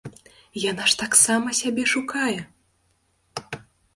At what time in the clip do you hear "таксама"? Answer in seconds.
1.01-1.47